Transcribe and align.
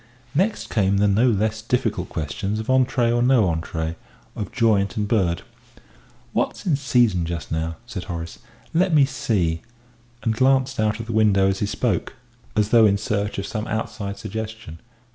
Next 0.33 0.71
came 0.71 0.97
the 0.97 1.07
no 1.07 1.27
less 1.29 1.61
difficult 1.61 2.09
questions 2.09 2.59
of 2.59 2.65
entrée 2.69 3.15
or 3.15 3.21
no 3.21 3.43
entrée, 3.55 3.93
of 4.35 4.51
joint 4.51 4.97
and 4.97 5.07
bird. 5.07 5.43
"What's 6.33 6.65
in 6.65 6.75
season 6.75 7.23
just 7.23 7.51
now?" 7.51 7.75
said 7.85 8.05
Horace; 8.05 8.39
"let 8.73 8.95
me 8.95 9.05
see" 9.05 9.61
and 10.23 10.33
glanced 10.35 10.79
out 10.79 10.99
of 10.99 11.05
the 11.05 11.13
window 11.13 11.49
as 11.49 11.59
he 11.59 11.67
spoke, 11.67 12.15
as 12.55 12.69
though 12.69 12.87
in 12.87 12.97
search 12.97 13.37
of 13.37 13.45
some 13.45 13.67
outside 13.67 14.17
suggestion.... 14.17 14.79